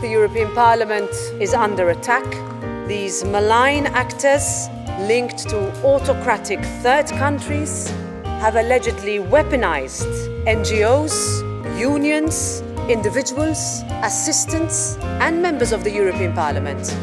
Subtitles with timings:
[0.00, 1.10] The European Parliament
[1.40, 2.24] is under attack.
[2.86, 4.68] These malign actors
[5.08, 7.90] linked to autocratic third countries
[8.40, 10.06] have allegedly weaponized
[10.46, 11.42] NGOs,
[11.76, 16.96] unions, individuals, assistants, and members of the European Parliament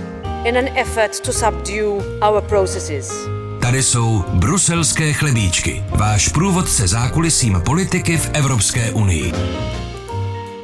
[0.45, 3.11] in an effort to subdue our processes.
[3.61, 9.33] Tady jsou bruselské chlebíčky, váš průvodce zákulisím politiky v Evropské unii.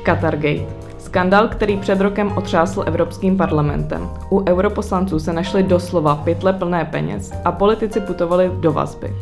[0.04, 0.81] Qatargate.
[1.12, 4.10] Skandál, který před rokem otřásl Evropským parlamentem.
[4.30, 9.16] U europoslanců se našly doslova pytle plné peněz a politici putovali do vazby.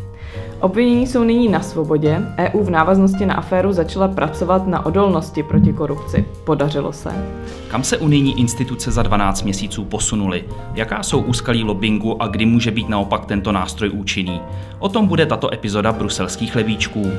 [0.61, 2.21] Obvinění jsou nyní na svobodě.
[2.37, 6.25] EU v návaznosti na aféru začala pracovat na odolnosti proti korupci.
[6.43, 7.09] Podařilo se.
[7.67, 10.43] Kam se unijní instituce za 12 měsíců posunuly?
[10.73, 14.41] Jaká jsou úskalí lobbingu a kdy může být naopak tento nástroj účinný?
[14.79, 17.11] O tom bude tato epizoda bruselských levíčků.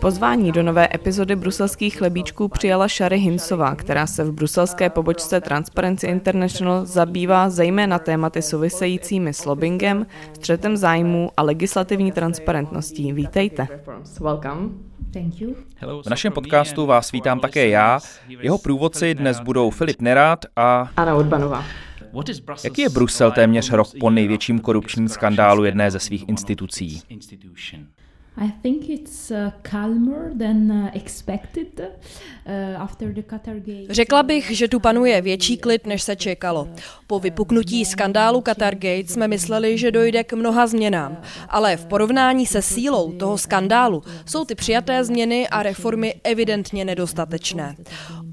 [0.00, 6.06] Pozvání do nové epizody bruselských chlebíčků přijala Shary Himsová, která se v bruselské pobočce Transparency
[6.06, 13.12] International zabývá zejména tématy souvisejícími s lobbyingem, střetem zájmů a legislativní transparentností.
[13.12, 13.68] Vítejte.
[16.02, 18.00] V našem podcastu vás vítám také já.
[18.28, 21.64] Jeho průvodci dnes budou Filip Nerát a Anna Urbanová.
[22.64, 27.02] Jaký je Brusel téměř rok po největším korupčním skandálu jedné ze svých institucí?
[28.36, 33.86] I think it's uh, calmer than uh, expected uh, after the Qatargate.
[33.90, 36.68] Řekla bych, že tu panuje větší klid, než se čekalo.
[37.06, 41.16] Po vypuknutí skandálu Qatargate jsme mysleli, že dojde k mnoha změnám,
[41.48, 47.76] ale v porovnání se sílou toho skandálu jsou ty přijaté změny a reformy evidentně nedostatečné.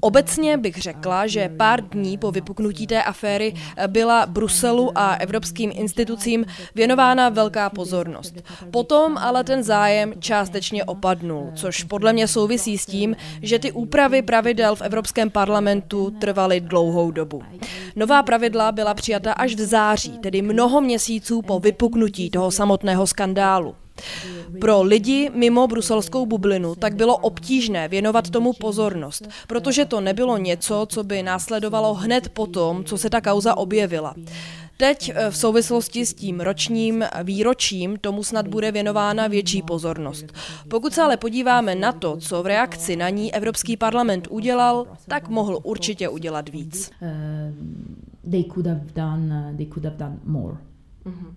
[0.00, 3.54] Obecně bych řekla, že pár dní po vypuknutí té aféry
[3.86, 8.34] byla Bruselu a evropským institucím věnována velká pozornost.
[8.70, 14.22] Potom ale ten zájem částečně opadnul, což podle mě souvisí s tím, že ty úpravy
[14.22, 17.42] pravidel v Evropském parlamentu trvaly dlouhou dobu.
[17.96, 23.74] Nová pravidla byla přijata až v září, tedy mnoho měsíců po vypuknutí toho samotného skandálu.
[24.60, 30.86] Pro lidi mimo bruselskou bublinu tak bylo obtížné věnovat tomu pozornost, protože to nebylo něco,
[30.88, 34.14] co by následovalo hned po tom, co se ta kauza objevila.
[34.76, 40.24] Teď v souvislosti s tím ročním výročím tomu snad bude věnována větší pozornost.
[40.68, 45.28] Pokud se ale podíváme na to, co v reakci na ní Evropský parlament udělal, tak
[45.28, 46.90] mohl určitě udělat víc.
[47.02, 50.56] Uh, they could have done, uh, they could have done more.
[51.06, 51.34] Mm-hmm.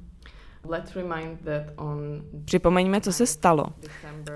[2.45, 3.65] Připomeňme, co se stalo.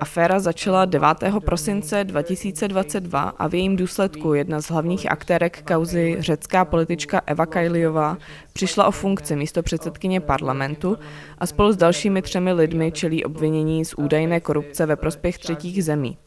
[0.00, 1.08] Aféra začala 9.
[1.44, 8.16] prosince 2022 a v jejím důsledku jedna z hlavních aktérek kauzy řecká politička Eva Kajliová
[8.52, 10.96] přišla o funkci místo předsedkyně parlamentu
[11.38, 16.18] a spolu s dalšími třemi lidmi čelí obvinění z údajné korupce ve prospěch třetích zemí.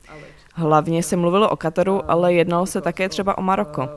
[0.56, 3.89] Hlavně se mluvilo o Kataru, ale jednalo se také třeba o Maroko.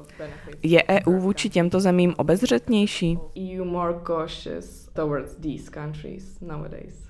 [0.62, 3.18] Je EU vůči těmto zemím obezřetnější?
[3.38, 7.03] EU more cautious towards these countries nowadays.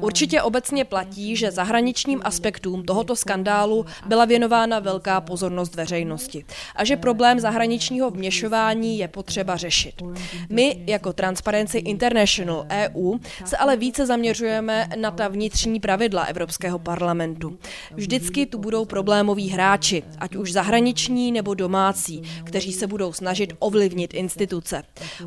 [0.00, 6.44] Určitě obecně platí, že zahraničním aspektům tohoto skandálu byla věnována velká pozornost veřejnosti
[6.76, 10.02] a že problém zahraničního vměšování je potřeba řešit.
[10.48, 17.58] My jako Transparency International EU se ale více zaměřujeme na ta vnitřní pravidla Evropského parlamentu.
[17.94, 24.14] Vždycky tu budou problémoví hráči, ať už zahraniční nebo domácí, kteří se budou snažit ovlivnit
[24.14, 24.82] instituce.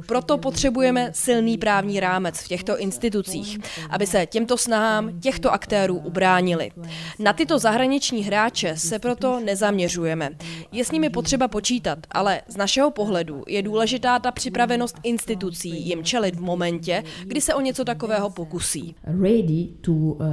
[0.08, 6.72] Proto potřebujeme silný právní rámec v těchto institucích, aby se těmto snahám těchto aktérů ubránili.
[7.20, 10.30] Na tyto zahraniční hráče se proto nezaměřujeme.
[10.72, 16.04] Je s nimi potřeba počítat, ale z našeho pohledu je důležitá ta připravenost institucí jim
[16.04, 18.96] čelit v momentě, kdy se o něco takového pokusí.
[19.08, 20.26] Uh,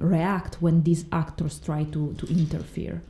[0.00, 3.00] react when these actors try to, to interfere.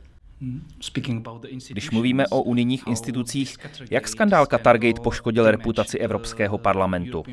[1.69, 3.57] Když mluvíme o unijních institucích,
[3.91, 7.23] jak skandál Qatargate poškodil reputaci Evropského parlamentu?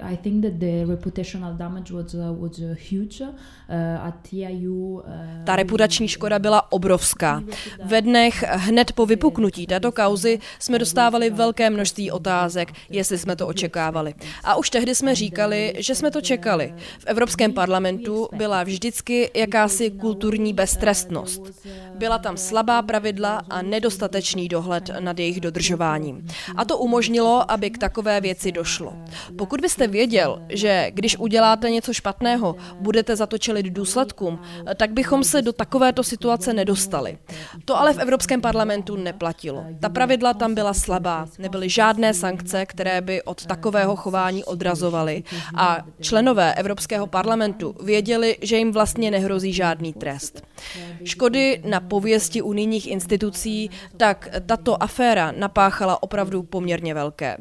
[0.00, 5.02] I think that the reputational damage was, uh, was uh, huge uh, at TIU.
[5.44, 7.42] Ta reputační škoda byla obrovská.
[7.84, 13.46] Ve dnech hned po vypuknutí této kauzy jsme dostávali velké množství otázek, jestli jsme to
[13.46, 14.14] očekávali.
[14.44, 16.74] A už tehdy jsme říkali, že jsme to čekali.
[16.98, 21.66] V Evropském parlamentu byla vždycky jakási kulturní beztrestnost.
[21.94, 26.26] Byla tam slabá pravidla a nedostatečný dohled nad jejich dodržováním.
[26.56, 28.92] A to umožnilo, aby k takové věci došlo.
[29.38, 34.38] Pokud byste kdybyste věděl, že když uděláte něco špatného, budete za to čelit důsledkům,
[34.76, 37.18] tak bychom se do takovéto situace nedostali.
[37.64, 39.64] To ale v Evropském parlamentu neplatilo.
[39.80, 45.22] Ta pravidla tam byla slabá, nebyly žádné sankce, které by od takového chování odrazovaly
[45.54, 50.42] a členové Evropského parlamentu věděli, že jim vlastně nehrozí žádný trest.
[51.04, 57.36] Škody na pověsti unijních institucí, tak tato aféra napáchala opravdu poměrně velké.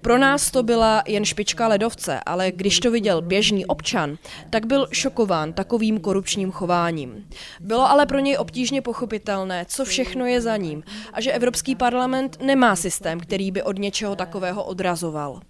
[0.00, 1.79] Pro nás to byla jen špička ledovce,
[2.26, 4.18] ale když to viděl běžný občan,
[4.50, 7.28] tak byl šokován takovým korupčním chováním.
[7.60, 10.82] Bylo ale pro něj obtížně pochopitelné, co všechno je za ním
[11.12, 15.40] a že Evropský parlament nemá systém, který by od něčeho takového odrazoval.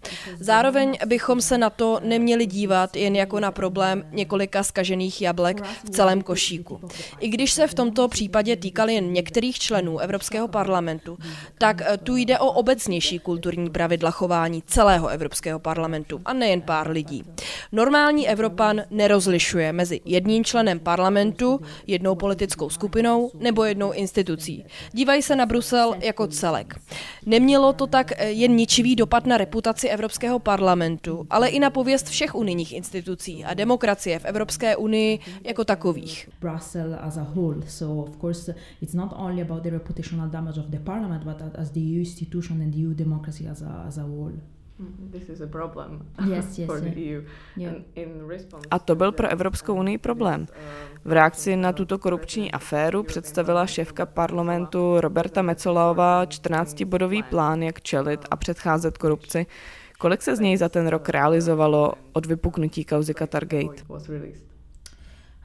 [0.41, 5.91] Zároveň bychom se na to neměli dívat jen jako na problém několika skažených jablek v
[5.91, 6.81] celém košíku.
[7.21, 11.19] I když se v tomto případě týkali jen některých členů Evropského parlamentu,
[11.59, 17.25] tak tu jde o obecnější kulturní pravidla chování celého Evropského parlamentu a nejen pár lidí.
[17.73, 24.65] Normální Evropan nerozlišuje mezi jedním členem parlamentu, jednou politickou skupinou nebo jednou institucí.
[24.93, 26.75] Dívají se na Brusel jako celek.
[27.27, 32.09] Nemělo to tak eh, jen ničivý dopad na reputaci Evropského parlamentu, ale i na pověst
[32.09, 36.29] všech unijních institucí a demokracie v Evropské unii jako takových.
[40.59, 44.03] Of the parliament, but as the EU institution and EU democracy as a, as a
[44.05, 44.33] whole.
[48.71, 50.47] A to byl pro Evropskou unii problém.
[51.05, 58.21] V reakci na tuto korupční aféru představila šéfka parlamentu Roberta Mecolaová 14-bodový plán, jak čelit
[58.31, 59.47] a předcházet korupci.
[59.99, 63.83] Kolik se z něj za ten rok realizovalo od vypuknutí kauzy Qatargate?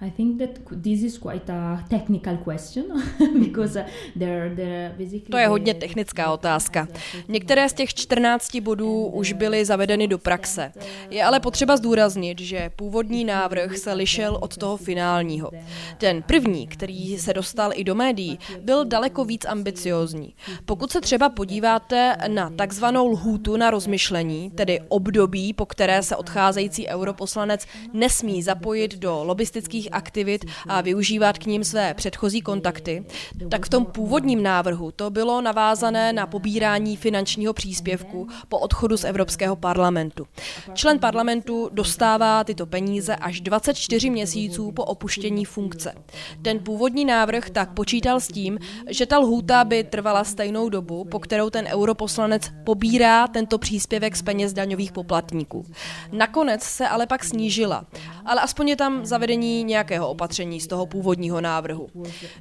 [0.01, 2.86] I think that this is quite a technical question
[3.39, 3.86] because uh,
[4.19, 6.88] there, there basically To je hodně technická otázka.
[7.27, 10.71] Některé z těch 14 bodů už byly zavedeny do praxe.
[11.09, 15.51] Je ale potřeba zdůraznit, že původní návrh se lišel od toho finálního.
[15.97, 20.36] Ten první, který se dostal i do médií, byl daleko víc ambiciózní.
[20.65, 26.88] Pokud se třeba podíváte na takzvanou lhůtu na rozmyšlení, tedy období, po které se odcházející
[26.88, 33.05] europoslanec nesmí zapojit do lobistických politických aktivit a využívat k ním své předchozí kontakty,
[33.49, 39.03] tak v tom původním návrhu to bylo navázané na pobírání finančního příspěvku po odchodu z
[39.03, 40.27] Evropského parlamentu.
[40.73, 45.93] Člen parlamentu dostává tyto peníze až 24 měsíců po opuštění funkce.
[46.41, 48.59] Ten původní návrh tak počítal s tím,
[48.89, 54.21] že ta lhůta by trvala stejnou dobu, po kterou ten europoslanec pobírá tento příspěvek z
[54.21, 55.65] peněz daňových poplatníků.
[56.11, 57.85] Nakonec se ale pak snížila,
[58.25, 61.88] ale aspoň je tam zavedení nějakého opatření z toho původního návrhu.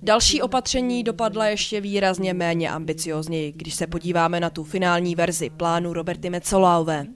[0.02, 5.92] Další opatření dopadla ještě výrazně méně ambiciozněji, když se podíváme na tu finální verzi plánu
[5.92, 7.06] Roberty Metzolaové.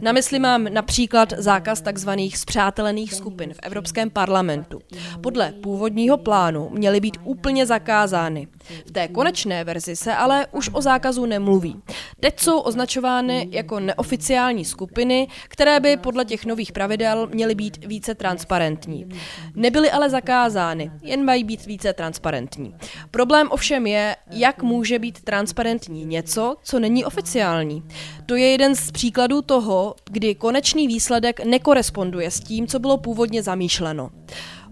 [0.00, 4.78] Na mysli mám například zákaz takzvaných zpřátelených skupin v Evropském parlamentu.
[5.20, 8.48] Podle původního plánu měly být úplně zakázány.
[8.86, 11.82] V té konečné verzi se ale už o zákazu nemluví.
[12.20, 18.14] Teď jsou označovány jako neoficiální skupiny, které by podle těch nových pravidel měly být více
[18.14, 19.08] transparentní.
[19.54, 22.74] Nebyly ale zakázány, jen mají být více transparentní.
[23.10, 27.82] Problém ovšem je, jak může být transparentní něco, co není oficiální.
[28.26, 33.42] To je jeden z příkladů toho, kdy konečný výsledek nekoresponduje s tím, co bylo původně
[33.42, 34.10] zamýšleno.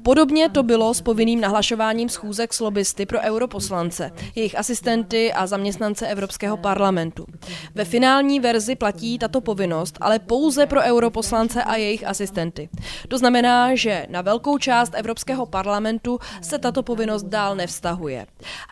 [0.05, 6.07] Podobně to bylo s povinným nahlašováním schůzek s lobbysty pro europoslance, jejich asistenty a zaměstnance
[6.07, 7.27] Evropského parlamentu.
[7.75, 12.69] Ve finální verzi platí tato povinnost, ale pouze pro europoslance a jejich asistenty.
[13.09, 18.27] To znamená, že na velkou část Evropského parlamentu se tato povinnost dál nevztahuje.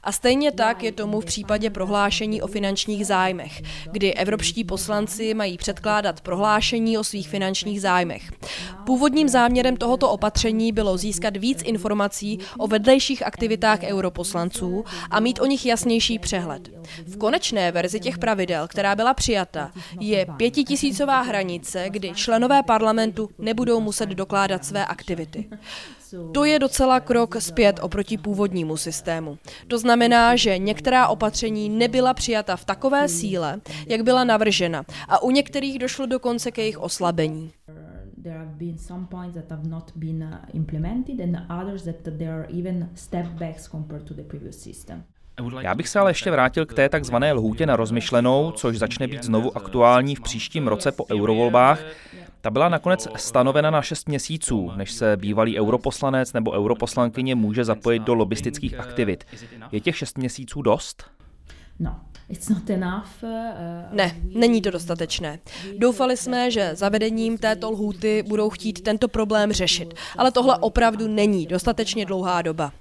[0.04, 5.56] A stejně tak je tomu v případě prohlášení o finančních zájmech, kdy evropští poslanci mají
[5.56, 8.32] předkládat prohlášení o svých finančních zájmech.
[8.86, 15.46] Původním záměrem tohoto opatření bylo získat víc informací o vedlejších aktivitách europoslanců a mít o
[15.46, 16.68] nich jasnější přehled.
[17.06, 23.80] V konečné verzi těch pravidel, která byla přijata, je pětitisícová hranice, kdy členové parlamentu nebudou
[23.80, 25.48] muset dokládat své aktivity.
[26.32, 29.38] To je docela krok zpět oproti původnímu systému.
[29.68, 35.30] To znamená, že některá opatření nebyla přijata v takové síle, jak byla navržena, a u
[35.30, 37.52] některých došlo dokonce ke jejich oslabení
[38.22, 42.32] there have been some points that have not been uh, implemented and others that there
[42.32, 45.04] are even step backs compared to the previous system.
[45.60, 49.22] Já bych se ale ještě vrátil k té takzvané lhůtě na rozmyšlenou, což začne být
[49.22, 51.84] znovu aktuální v příštím roce po eurovolbách.
[52.42, 58.02] Ta byla nakonec stanovena na 6 měsíců, než se bývalý europoslanec nebo europoslankyně může zapojit
[58.02, 59.24] do lobistických aktivit.
[59.72, 61.10] Je těch 6 měsíců dost?
[61.78, 62.00] No,
[63.92, 65.38] Ne, není to dostatečné.
[65.78, 71.46] Doufali jsme, že zavedením této lhůty budou chtít tento problém řešit, ale tohle opravdu není
[71.46, 72.72] dostatečně dlouhá doba.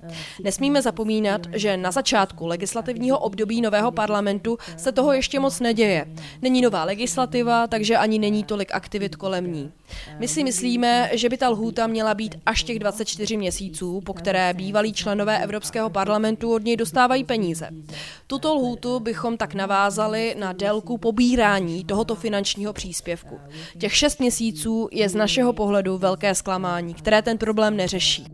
[0.43, 6.05] Nesmíme zapomínat, že na začátku legislativního období nového parlamentu se toho ještě moc neděje.
[6.41, 9.71] Není nová legislativa, takže ani není tolik aktivit kolem ní.
[10.19, 14.53] My si myslíme, že by ta lhůta měla být až těch 24 měsíců, po které
[14.53, 17.69] bývalí členové Evropského parlamentu od něj dostávají peníze.
[18.27, 23.39] Tuto lhůtu bychom tak navázali na délku pobírání tohoto finančního příspěvku.
[23.77, 28.25] Těch šest měsíců je z našeho pohledu velké zklamání, které ten problém neřeší.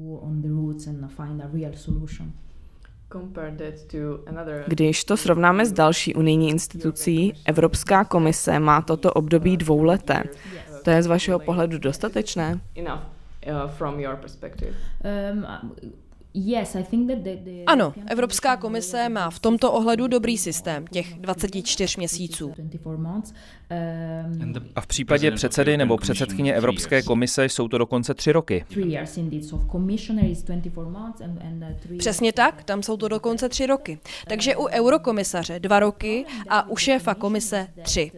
[4.68, 10.24] Když to srovnáme s další unijní institucí, Evropská komise má toto období dvouleté.
[10.84, 12.60] To je z vašeho pohledu dostatečné?
[17.66, 22.54] Ano, Evropská komise má v tomto ohledu dobrý systém, těch 24 měsíců.
[24.76, 28.66] A v případě předsedy nebo předsedkyně Evropské komise jsou to dokonce tři roky.
[31.98, 34.00] Přesně tak, tam jsou to dokonce tři roky.
[34.28, 38.12] Takže u eurokomisaře dva roky a u šéfa komise tři.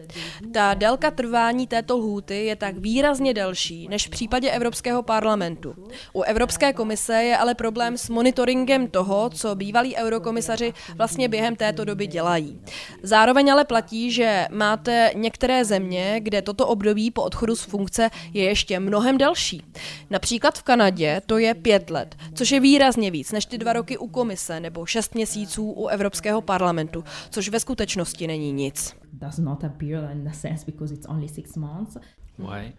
[0.52, 5.74] Ta délka trvání této lhůty je tak výrazně delší než v případě Evropského parlamentu.
[6.12, 11.84] U Evropské komise je ale problém s monitoringem toho, co bývalí eurokomisaři vlastně během této
[11.84, 12.60] doby dělají.
[13.02, 18.44] Zároveň ale platí, že máte některé země, kde toto období po odchodu z funkce je
[18.44, 19.62] ještě mnohem delší.
[20.10, 23.98] Například v Kanadě to je pět let, což je výrazně víc než ty dva roky
[23.98, 28.94] u komise nebo šest měsíců u Evropského parlamentu, což ve skutečnosti není nic.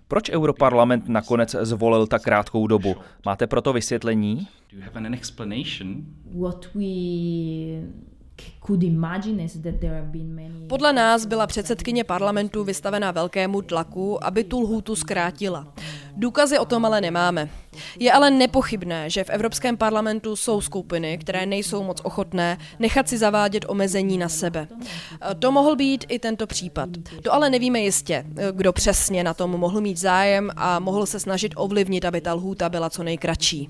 [0.08, 2.96] Proč Europarlament nakonec zvolil tak krátkou dobu?
[3.26, 4.48] Máte proto vysvětlení?
[10.70, 15.74] Podle nás byla předsedkyně parlamentu vystavena velkému tlaku, aby tu lhůtu zkrátila.
[16.18, 17.50] Důkazy o tom ale nemáme.
[18.00, 23.18] Je ale nepochybné, že v Evropském parlamentu jsou skupiny, které nejsou moc ochotné nechat si
[23.18, 24.68] zavádět omezení na sebe.
[25.40, 26.90] To mohl být i tento případ.
[27.24, 31.54] To ale nevíme jistě, kdo přesně na tom mohl mít zájem a mohl se snažit
[31.56, 33.70] ovlivnit, aby ta lhůta byla co nejkratší.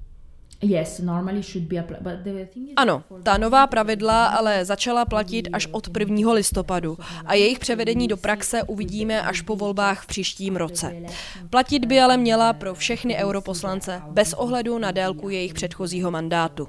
[2.75, 6.33] Ano, ta nová pravidla ale začala platit až od 1.
[6.33, 10.95] listopadu a jejich převedení do praxe uvidíme až po volbách v příštím roce.
[11.49, 16.67] Platit by ale měla pro všechny europoslance bez ohledu na délku jejich předchozího mandátu.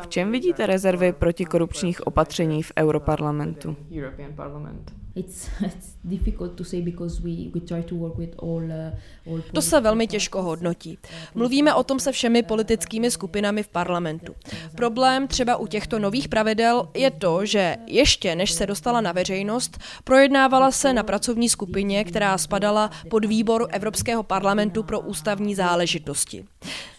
[0.00, 3.76] V čem vidíte rezervy protikorupčních opatření v Europarlamentu?
[9.52, 10.98] To se velmi těžko hodnotí.
[11.34, 14.34] Mluvíme o tom se všemi politickými skupinami v parlamentu.
[14.74, 19.78] Problém třeba u těchto nových pravidel je to, že ještě než se dostala na veřejnost,
[20.04, 26.44] projednávala se na pracovní skupině, která spadala pod výbor Evropského parlamentu pro ústavní záležitosti.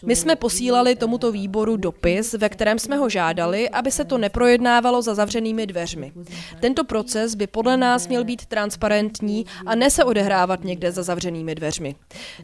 [0.06, 5.02] My jsme posílali tomuto výboru dopis, ve kterém jsme ho žádali, aby se to neprojednávalo
[5.02, 6.12] za zavřenými dveřmi.
[6.60, 11.54] Tento proces by podle nás měl být transparentní a ne se odehrávat někde za zavřenými
[11.54, 11.94] dveřmi.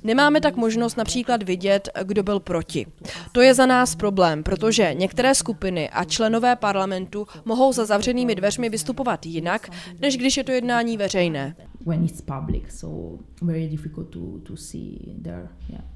[0.05, 2.87] Nemáme tak možnost například vidět, kdo byl proti.
[3.33, 8.69] To je za nás problém, protože některé skupiny a členové parlamentu mohou za zavřenými dveřmi
[8.69, 11.57] vystupovat jinak, než když je to jednání veřejné.
[11.87, 15.49] When it's public, so very difficult to, to see there.
[15.69, 15.94] Yeah.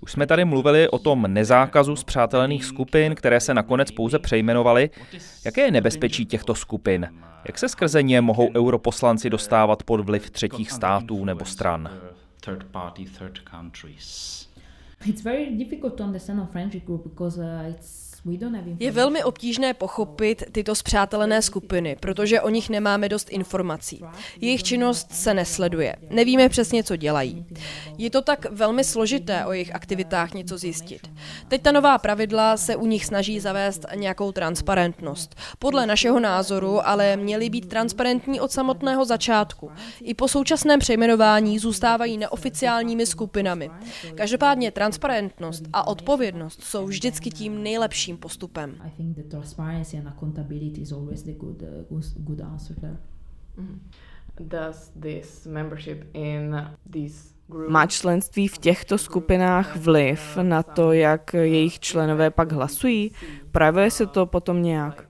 [0.00, 4.90] Už jsme tady mluvili o tom nezákazu zpřátelených skupin, které se nakonec pouze přejmenovaly.
[5.44, 7.08] Jaké je nebezpečí těchto skupin?
[7.46, 11.90] Jak se skrze ně mohou europoslanci dostávat pod vliv třetích států nebo stran?
[15.06, 18.05] It's very difficult to understand a friendship group because uh, it's
[18.78, 24.02] je velmi obtížné pochopit tyto zpřátelené skupiny, protože o nich nemáme dost informací.
[24.40, 25.96] Jejich činnost se nesleduje.
[26.10, 27.46] Nevíme přesně, co dělají.
[27.98, 31.10] Je to tak velmi složité o jejich aktivitách něco zjistit.
[31.48, 35.34] Teď ta nová pravidla se u nich snaží zavést nějakou transparentnost.
[35.58, 39.70] Podle našeho názoru ale měly být transparentní od samotného začátku.
[40.02, 43.70] I po současném přejmenování zůstávají neoficiálními skupinami.
[44.14, 48.74] Každopádně transparentnost a odpovědnost jsou vždycky tím nejlepším tím postupem.
[54.40, 56.56] Does this membership in
[56.90, 57.36] these
[57.68, 63.12] má členství v těchto skupinách vliv na to, jak jejich členové pak hlasují?
[63.52, 65.08] Projevuje se to potom nějak?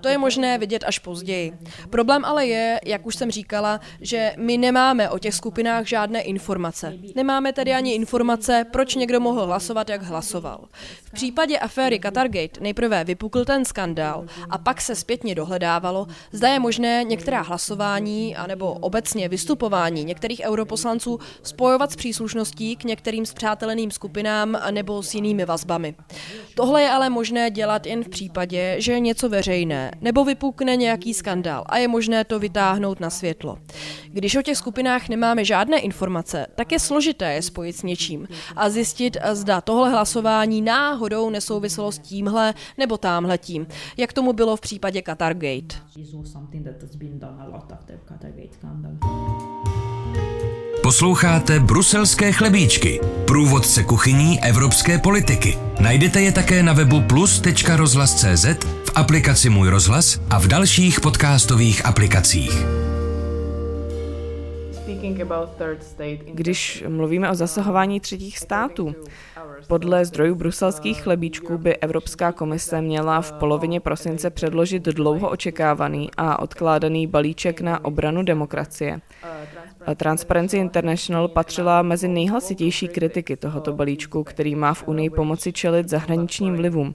[0.00, 1.52] To je možné vidět až později.
[1.90, 6.94] Problém ale je, jak už jsem říkala, že my nemáme o těch skupinách žádné informace.
[7.14, 10.68] Nemáme tedy ani informace, proč někdo mohl hlasovat, jak hlasoval.
[11.04, 16.60] V případě aféry Qatargate nejprve vypukl ten skandál a pak se zpětně dohledávalo, zda je
[16.60, 24.58] možné některá hlasování anebo obecně vystupování některých europoslanců spojovat s příslušností k některým spřáteleným skupinám
[24.70, 25.94] nebo s jinými vazbami.
[26.54, 31.14] Tohle je ale možné dělat jen v případě, že je něco veřejné nebo vypukne nějaký
[31.14, 33.58] skandál a je možné to vytáhnout na světlo.
[34.12, 38.70] Když o těch skupinách nemáme žádné informace, tak je složité je spojit s něčím a
[38.70, 43.66] zjistit, zda tohle hlasování náhodou nesouviselo s tímhle nebo támhle tím,
[43.96, 45.76] jak tomu bylo v případě Qatargate.
[50.88, 55.58] Posloucháte Bruselské chlebíčky, průvodce kuchyní evropské politiky.
[55.80, 62.64] Najdete je také na webu plus.rozhlas.cz, v aplikaci Můj rozhlas a v dalších podcastových aplikacích.
[66.32, 68.94] Když mluvíme o zasahování třetích států,
[69.66, 76.38] podle zdrojů bruselských chlebíčků by Evropská komise měla v polovině prosince předložit dlouho očekávaný a
[76.38, 79.00] odkládaný balíček na obranu demokracie.
[79.94, 86.56] Transparency International patřila mezi nejhlasitější kritiky tohoto balíčku, který má v Unii pomoci čelit zahraničním
[86.56, 86.94] vlivům.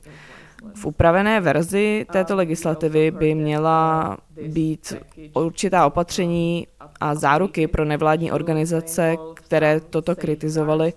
[0.76, 4.94] V upravené verzi této legislativy by měla být
[5.34, 6.68] určitá opatření
[7.00, 10.94] a záruky pro nevládní organizace, které toto kritizovaly.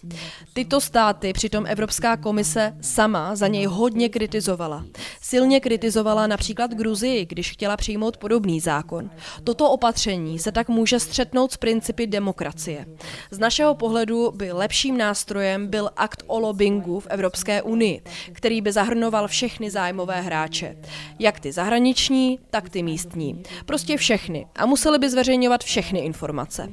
[0.53, 4.85] Tyto státy přitom Evropská komise sama za něj hodně kritizovala.
[5.21, 9.09] Silně kritizovala například Gruzii, když chtěla přijmout podobný zákon.
[9.43, 12.85] Toto opatření se tak může střetnout s principy demokracie demokracie.
[13.31, 18.01] Z našeho pohledu by lepším nástrojem byl akt o lobbingu v Evropské unii,
[18.33, 20.75] který by zahrnoval všechny zájmové hráče.
[21.19, 23.43] Jak ty zahraniční, tak ty místní.
[23.65, 24.47] Prostě všechny.
[24.55, 26.67] A museli by zveřejňovat všechny informace.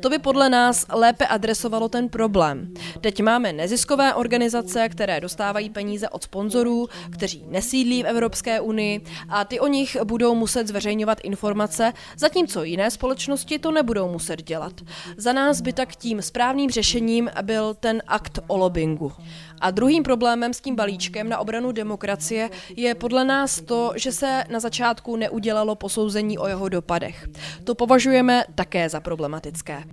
[0.00, 2.74] To by podle nás lépe adresovalo ten problém.
[3.00, 9.44] Teď máme neziskové organizace, které dostávají peníze od sponzorů, kteří nesídlí v Evropské unii a
[9.44, 14.72] ty o nich budou muset zveřejňovat informace, zatímco jiné společnosti to nebudou muset dělat.
[15.16, 19.12] Za nás by tak tím správným řešením byl ten akt o lobbingu.
[19.60, 24.44] A druhým problémem s tím balíčkem na obranu demokracie je podle nás to, že se
[24.50, 27.28] na začátku neudělalo posouzení o jeho dopadech.
[27.64, 29.84] To považujeme také za problematické.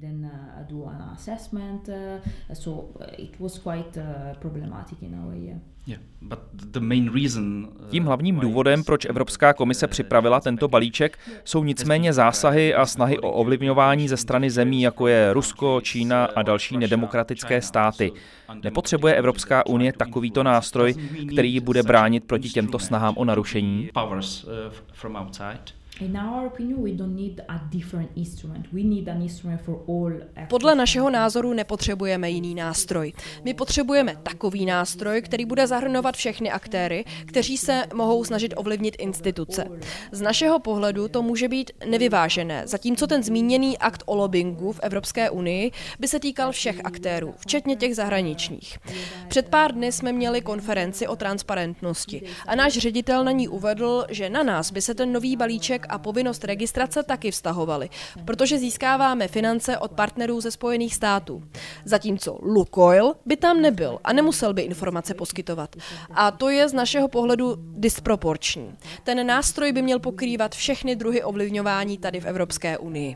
[7.82, 13.20] Uh, Tím hlavním důvodem, proč Evropská komise připravila tento balíček, jsou nicméně zásahy a snahy
[13.20, 18.12] o ovlivňování ze strany zemí, jako je Rusko, Čína a další nedemokratické státy.
[18.64, 20.94] Nepotřebuje Evropská unie takovýto nástroj,
[21.32, 23.90] který ji bude bránit proti těmto snahám o narušení?
[30.50, 33.14] Podle našeho názoru nepotřebujeme jiný nástroj.
[33.44, 39.66] My potřebujeme takový nástroj, který bude zahrnovat všechny aktéry, kteří se mohou snažit ovlivnit instituce.
[40.12, 45.30] Z našeho pohledu to může být nevyvážené, zatímco ten zmíněný akt o lobbingu v Evropské
[45.30, 48.78] unii by se týkal všech aktérů, včetně těch zahraničních.
[49.28, 54.30] Před pár dny jsme měli konferenci o transparentnosti a náš ředitel na ní uvedl, že
[54.30, 57.90] na nás by se ten nový balíček a povinnost registrace taky vztahovaly,
[58.26, 61.44] protože získáváme finance od partnerů ze Spojených států.
[61.86, 65.76] Zatímco Lukoil by tam nebyl a nemusel by informace poskytovat.
[66.12, 68.74] A to je z našeho pohledu disproporční.
[69.04, 73.16] Ten nástroj by měl pokrývat všechny druhy ovlivňování tady v Evropské unii.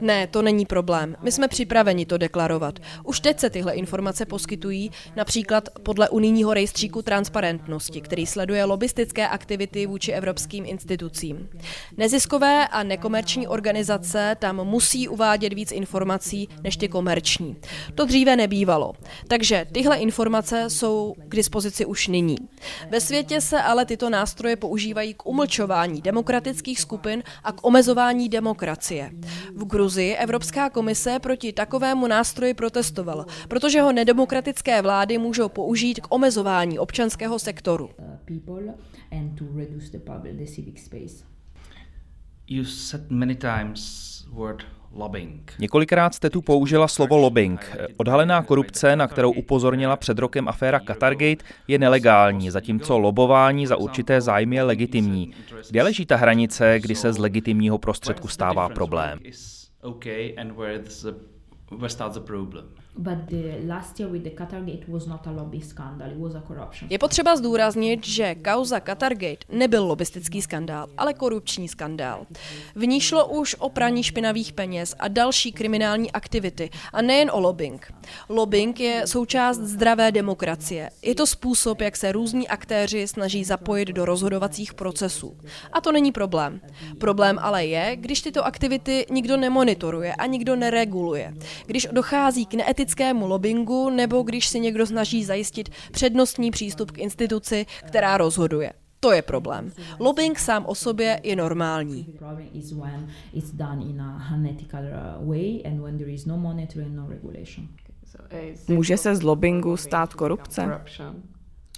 [0.00, 1.16] Ne, to není problém.
[1.22, 2.78] My jsme připraveni to deklarovat.
[3.04, 9.86] Už teď se tyhle informace poskytují, například podle unijního rejstříku transparentnosti, který sleduje lobistické aktivity
[9.86, 11.48] vůči evropským institucím.
[11.96, 17.56] Neziskové a nekomerční organizace tam musí uvádět víc informací než ty komerční.
[17.94, 18.92] To dříve nebývalo.
[19.28, 22.36] Takže tyhle informace jsou k dispozici už nyní.
[22.90, 29.10] Ve světě se ale tyto nástroje používají k umlčování demokratických skupin a k omezování demokracie.
[29.54, 36.06] V Gruzii Evropská komise proti takovému nástroji protestovala, protože ho nedemokratické vlády můžou použít k
[36.14, 37.90] omezování občanského sektoru.
[37.98, 38.70] uh.
[42.48, 44.62] You said many times word
[44.98, 45.52] lobbying.
[45.58, 47.76] Několikrát jste tu použila slovo lobbying.
[47.96, 54.20] Odhalená korupce, na kterou upozornila před rokem aféra Qatargate, je nelegální, zatímco lobování za určité
[54.20, 55.32] zájmy je legitimní.
[55.70, 59.18] Kde leží ta hranice, kdy se z legitimního prostředku stává problém?
[62.98, 66.40] But the last year with the Qatargate was not a lobby scandal; it was a
[66.40, 66.90] corruption.
[66.90, 72.26] Je potřeba zdůraznit, že kauza Qatargate nebyl lobistický skandál, ale korupční skandál.
[72.74, 77.40] V ní šlo už o praní špinavých peněz a další kriminální aktivity, a nejen o
[77.40, 77.92] lobbying.
[78.28, 80.90] Lobbying je součást zdravé demokracie.
[81.02, 85.36] Je to způsob, jak se různí aktéři snaží zapojit do rozhodovacích procesů.
[85.72, 86.60] A to není problém.
[86.98, 91.34] Problém ale je, když tyto aktivity nikdo nemonitoruje a nikdo nereguluje.
[91.66, 92.54] Když dochází k
[92.86, 98.72] neetickému lobbingu nebo když si někdo snaží zajistit přednostní přístup k instituci, která rozhoduje.
[99.00, 99.72] To je problém.
[99.98, 102.06] Lobbying sám o sobě je normální.
[102.08, 102.28] Uh,
[106.86, 107.08] no
[108.68, 108.74] no.
[108.74, 110.80] Může se z lobbingu stát korupce?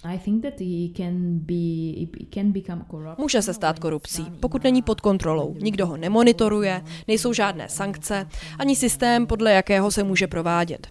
[0.05, 1.55] I think that it can be
[2.03, 3.19] it can become corrupt.
[3.19, 5.55] Může se stát korupcí, pokud není pod kontrolou.
[5.61, 8.27] Nikdo ho nemonitoruje, nejsou žádné sankce,
[8.59, 10.87] ani systém, podle jakého se může provádět.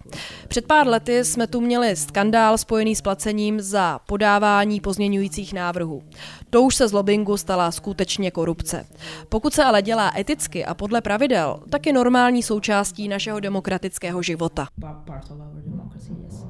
[0.48, 6.02] Před pár lety jsme tu měli skandál spojený s placením za podávání pozměňujících návrhů.
[6.50, 8.86] To už se z lobbingu stala skutečně korupce.
[9.28, 14.68] Pokud se ale dělá eticky a podle pravidel, tak je normální součástí našeho demokratického života.
[14.80, 16.12] pa- part of our democracy.
[16.24, 16.44] Yes.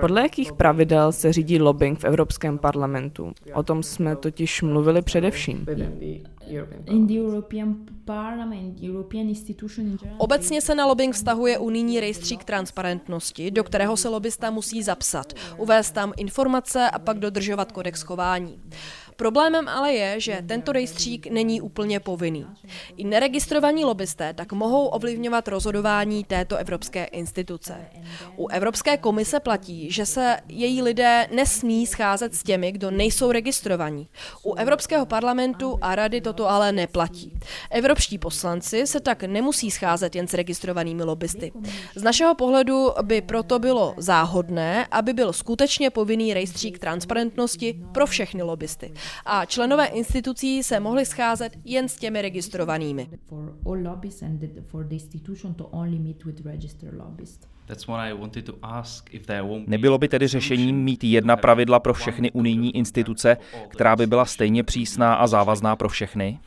[0.00, 3.32] Podle jakých pravidel se řídí lobbying v Evropském parlamentu?
[3.54, 5.66] O tom jsme totiž mluvili především.
[10.18, 15.90] Obecně se na lobbying vztahuje unijní rejstřík transparentnosti, do kterého se lobbysta musí zapsat, uvést
[15.90, 18.60] tam informace a pak dodržovat kodex chování.
[19.20, 22.46] Problémem ale je, že tento rejstřík není úplně povinný.
[22.96, 27.74] I neregistrovaní lobbysté tak mohou ovlivňovat rozhodování této evropské instituce.
[28.36, 34.08] U Evropské komise platí, že se její lidé nesmí scházet s těmi, kdo nejsou registrovaní.
[34.42, 37.32] U Evropského parlamentu a rady toto ale neplatí.
[37.70, 41.52] Evropští poslanci se tak nemusí scházet jen s registrovanými lobbysty.
[41.94, 48.42] Z našeho pohledu by proto bylo záhodné, aby byl skutečně povinný rejstřík transparentnosti pro všechny
[48.42, 48.92] lobbysty.
[49.26, 53.08] A členové institucí se mohli scházet jen s těmi registrovanými.
[59.66, 63.36] Nebylo by tedy řešením mít jedna pravidla pro všechny unijní instituce,
[63.68, 66.38] která by byla stejně přísná a závazná pro všechny?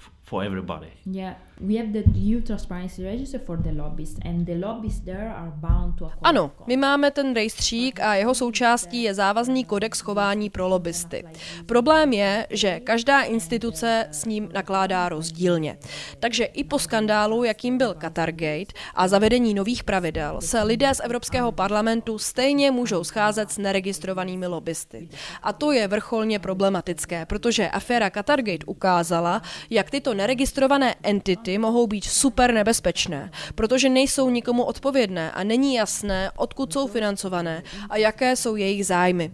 [1.06, 5.52] Yeah, we have the EU transparency register for the lobbyists, and the lobbyists there are
[5.56, 10.00] bound to a code Ano, my máme ten rejstřík a jeho součástí je závazný kodex
[10.00, 11.24] chování pro lobbysty.
[11.66, 15.78] Problém je, že každá instituce s ním nakládá rozdílně.
[16.20, 21.52] Takže i po skandálu, jakým byl Qatargate a zavedení nových pravidel, se lidé z Evropského
[21.52, 25.10] parlamentu stejně můžou scházet s neregistrovanými lobbysty.
[25.44, 32.04] A to je vrcholně problematické, protože aféra Qatargate ukázala, jak tyto neregistrované entity mohou být
[32.04, 38.56] super nebezpečné, protože nejsou nikomu odpovědné a není jasné, odkud jsou financované a jaké jsou
[38.56, 39.32] jejich zájmy.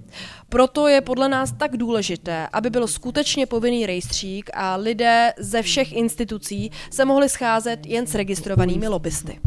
[0.50, 5.94] Proto je podle nás tak důležité, aby byl skutečně povinný rejstřík a lidé ze všech
[5.94, 9.40] institucí se mohli scházet jen s registrovanými lobbysty.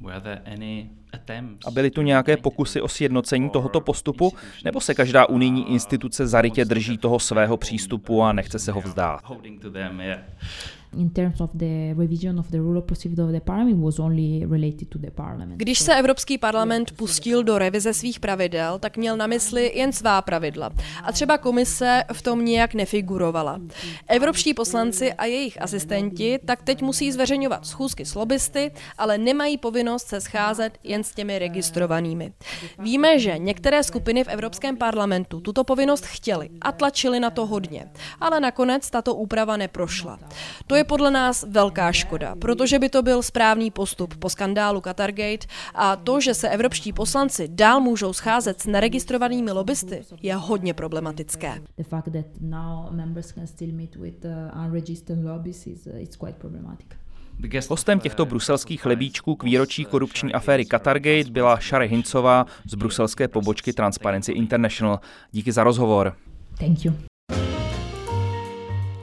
[0.00, 1.01] Were there any?
[1.66, 4.32] A byly tu nějaké pokusy o sjednocení tohoto postupu,
[4.64, 9.20] nebo se každá unijní instituce zarytě drží toho svého přístupu a nechce se ho vzdát?
[15.56, 20.22] Když se Evropský parlament pustil do revize svých pravidel, tak měl na mysli jen svá
[20.22, 20.70] pravidla.
[21.02, 23.60] A třeba komise v tom nijak nefigurovala.
[24.08, 30.08] Evropští poslanci a jejich asistenti tak teď musí zveřejňovat schůzky s lobbysty, ale nemají povinnost
[30.08, 32.32] se scházet jen s těmi registrovanými.
[32.78, 37.90] Víme, že některé skupiny v Evropském parlamentu tuto povinnost chtěly a tlačili na to hodně,
[38.20, 40.18] ale nakonec tato úprava neprošla.
[40.66, 45.46] To je podle nás velká škoda, protože by to byl správný postup po skandálu Qatargate
[45.74, 51.62] a to, že se evropští poslanci dál můžou scházet s neregistrovanými lobbysty, je hodně problematické.
[51.76, 51.84] Uh,
[57.44, 57.60] uh.
[57.68, 63.72] Hostem těchto bruselských lebíčků k výročí korupční aféry Qatargate byla Shari Hincová z bruselské pobočky
[63.72, 65.00] Transparency International.
[65.32, 66.16] Díky za rozhovor.
[66.58, 67.11] Thank you.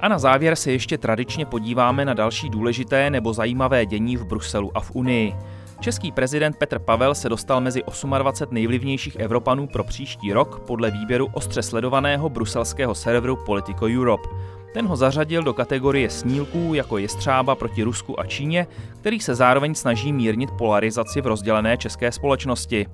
[0.02, 4.78] A na závěr se ještě tradičně podíváme na další důležité nebo zajímavé dění v Bruselu
[4.78, 5.36] a v Unii.
[5.80, 7.84] Český prezident Petr Pavel se dostal mezi
[8.20, 14.30] 28 nejvlivnějších Evropanů pro příští rok podle výběru ostře sledovaného bruselského serveru Politico Europe.
[14.74, 18.68] Ten ho zařadil do kategorie snílků jako jestřába proti Rusku a Číně,
[19.00, 22.86] který se zároveň snaží mírnit polarizaci v rozdělené české společnosti.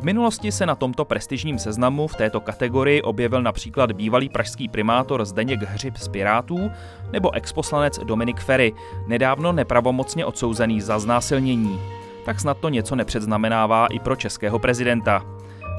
[0.00, 5.24] V minulosti se na tomto prestižním seznamu v této kategorii objevil například bývalý pražský primátor
[5.24, 6.70] Zdeněk Hřib z Pirátů
[7.12, 8.72] nebo exposlanec Dominik Ferry,
[9.06, 11.80] nedávno nepravomocně odsouzený za znásilnění.
[12.24, 15.24] Tak snad to něco nepředznamenává i pro českého prezidenta.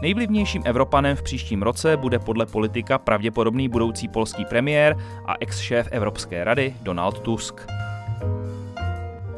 [0.02, 6.44] Nejvlivnějším Evropanem v příštím roce bude podle politika pravděpodobný budoucí polský premiér a ex-šéf Evropské
[6.44, 7.68] rady Donald Tusk.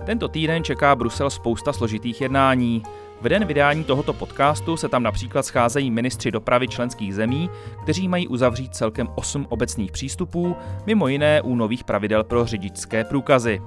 [0.05, 2.83] Tento týden čeká Brusel spousta složitých jednání.
[3.21, 7.49] V den vydání tohoto podcastu se tam například scházejí ministři dopravy členských zemí,
[7.83, 10.55] kteří mají uzavřít celkem 8 obecných přístupů,
[10.85, 13.61] mimo jiné u nových pravidel pro řidičské průkazy.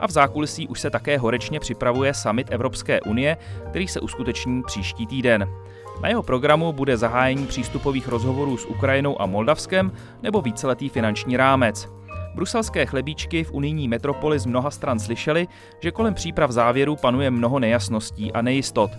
[0.00, 3.36] A v zákulisí už se také horečně připravuje summit Evropské unie,
[3.70, 5.48] který se uskuteční příští týden.
[6.02, 11.97] Na jeho programu bude zahájení přístupových rozhovorů s Ukrajinou a Moldavskem nebo víceletý finanční rámec.
[12.38, 15.48] Bruselské chlebíčky v unijní metropoli z mnoha stran slyšeli,
[15.80, 18.90] že kolem příprav závěru panuje mnoho nejasností a nejistot.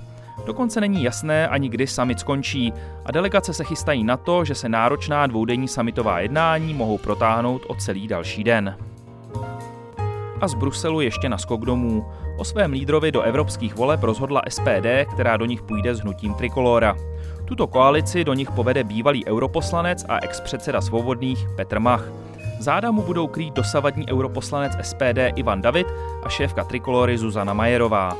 [0.46, 2.74] Dokonce není jasné ani kdy summit skončí
[3.06, 7.76] a delegace se chystají na to, že se náročná dvoudenní summitová jednání mohou protáhnout o
[7.76, 8.78] celý další den.
[10.42, 12.06] A z Bruselu ještě na skok domů.
[12.38, 16.96] O svém lídrovi do evropských voleb rozhodla SPD, která do nich půjde s hnutím Trikolora.
[17.46, 22.19] Tuto koalici do nich povede bývalý europoslanec a ex-předseda svobodných Petr Mach.
[22.60, 25.88] Záda mu budou krýt dosavadní europoslanec SPD Ivan David
[26.24, 28.18] a šéfka Trikolory Zuzana Majerová.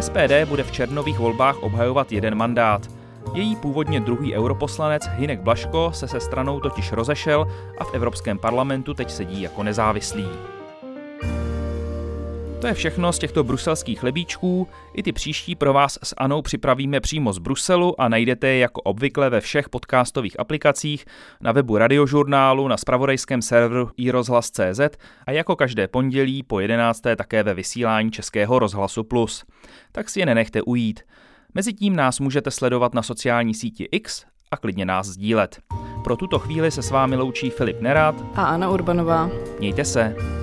[0.00, 2.90] SPD bude v černových volbách obhajovat jeden mandát.
[3.34, 7.46] Její původně druhý europoslanec Hinek Blaško se se stranou totiž rozešel
[7.78, 10.28] a v Evropském parlamentu teď sedí jako nezávislý.
[12.60, 14.68] To je všechno z těchto bruselských lebíčků.
[14.94, 18.80] I ty příští pro vás s Anou připravíme přímo z Bruselu a najdete je jako
[18.80, 21.04] obvykle ve všech podcastových aplikacích,
[21.40, 24.80] na webu radiožurnálu, na spravodajském serveru iRozhlas.cz
[25.26, 27.00] a jako každé pondělí po 11.
[27.16, 29.44] také ve vysílání Českého rozhlasu Plus.
[29.92, 31.00] Tak si je nenechte ujít.
[31.54, 35.58] Mezitím nás můžete sledovat na sociální síti X a klidně nás sdílet.
[36.04, 39.30] Pro tuto chvíli se s vámi loučí Filip Nerad a Anna Urbanová.
[39.58, 40.39] Mějte se.